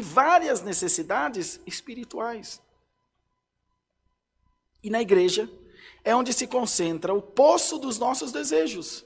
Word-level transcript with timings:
várias 0.00 0.62
necessidades 0.62 1.60
espirituais. 1.66 2.62
E 4.82 4.90
na 4.90 5.00
igreja 5.00 5.50
é 6.04 6.14
onde 6.14 6.32
se 6.32 6.46
concentra 6.46 7.12
o 7.12 7.20
poço 7.20 7.78
dos 7.78 7.98
nossos 7.98 8.30
desejos. 8.30 9.04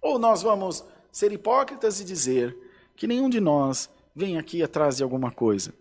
Ou 0.00 0.18
nós 0.18 0.42
vamos 0.42 0.84
ser 1.10 1.32
hipócritas 1.32 2.00
e 2.00 2.04
dizer 2.04 2.56
que 2.94 3.06
nenhum 3.06 3.28
de 3.28 3.40
nós 3.40 3.90
vem 4.14 4.38
aqui 4.38 4.62
atrás 4.62 4.96
de 4.96 5.02
alguma 5.02 5.30
coisa. 5.30 5.74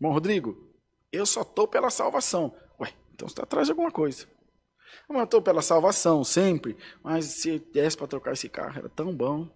Bom, 0.00 0.12
Rodrigo, 0.12 0.68
eu 1.10 1.24
só 1.24 1.42
estou 1.42 1.66
pela 1.66 1.90
salvação. 1.90 2.54
Ué, 2.78 2.92
então 3.14 3.26
você 3.26 3.32
está 3.32 3.42
atrás 3.42 3.66
de 3.66 3.72
alguma 3.72 3.90
coisa. 3.90 4.26
Eu 5.08 5.22
estou 5.22 5.40
pela 5.40 5.62
salvação 5.62 6.22
sempre, 6.22 6.76
mas 7.02 7.24
se 7.24 7.58
desse 7.58 7.96
para 7.96 8.06
trocar 8.06 8.32
esse 8.32 8.48
carro 8.48 8.78
era 8.78 8.88
tão 8.88 9.14
bom. 9.14 9.48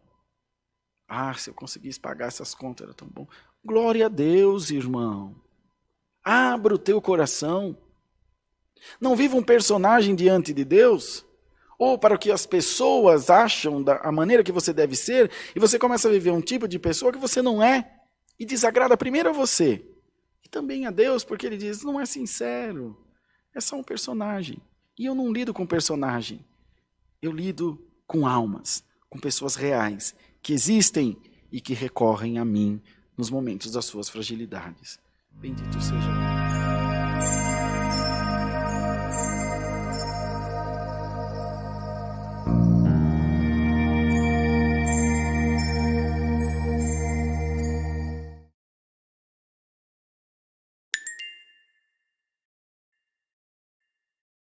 Ah, 1.14 1.34
se 1.34 1.50
eu 1.50 1.54
conseguisse 1.54 2.00
pagar 2.00 2.28
essas 2.28 2.54
contas 2.54 2.86
era 2.86 2.94
tão 2.94 3.06
bom. 3.06 3.28
Glória 3.62 4.06
a 4.06 4.08
Deus, 4.08 4.70
irmão. 4.70 5.36
Abra 6.24 6.74
o 6.74 6.78
teu 6.78 7.02
coração. 7.02 7.76
Não 8.98 9.14
viva 9.14 9.36
um 9.36 9.42
personagem 9.42 10.14
diante 10.14 10.54
de 10.54 10.64
Deus, 10.64 11.22
ou 11.78 11.98
para 11.98 12.14
o 12.14 12.18
que 12.18 12.30
as 12.30 12.46
pessoas 12.46 13.28
acham 13.28 13.82
da 13.82 13.96
a 13.96 14.10
maneira 14.10 14.42
que 14.42 14.50
você 14.50 14.72
deve 14.72 14.96
ser, 14.96 15.30
e 15.54 15.60
você 15.60 15.78
começa 15.78 16.08
a 16.08 16.10
viver 16.10 16.30
um 16.30 16.40
tipo 16.40 16.66
de 16.66 16.78
pessoa 16.78 17.12
que 17.12 17.18
você 17.18 17.42
não 17.42 17.62
é, 17.62 18.00
e 18.40 18.46
desagrada 18.46 18.96
primeiro 18.96 19.28
a 19.28 19.32
você, 19.32 19.84
e 20.42 20.48
também 20.48 20.86
a 20.86 20.90
Deus, 20.90 21.24
porque 21.24 21.44
ele 21.44 21.58
diz: 21.58 21.82
não 21.82 22.00
é 22.00 22.06
sincero, 22.06 22.96
é 23.54 23.60
só 23.60 23.76
um 23.76 23.84
personagem. 23.84 24.58
E 24.98 25.04
eu 25.04 25.14
não 25.14 25.30
lido 25.30 25.52
com 25.52 25.66
personagem, 25.66 26.42
eu 27.20 27.30
lido 27.30 27.86
com 28.06 28.26
almas, 28.26 28.82
com 29.10 29.18
pessoas 29.18 29.56
reais, 29.56 30.14
que 30.42 30.52
existem 30.52 31.16
e 31.50 31.60
que 31.60 31.74
recorrem 31.74 32.38
a 32.38 32.44
mim 32.44 32.80
nos 33.16 33.30
momentos 33.30 33.70
das 33.72 33.84
suas 33.84 34.08
fragilidades. 34.08 34.98
Bendito 35.30 35.80
seja 35.80 36.31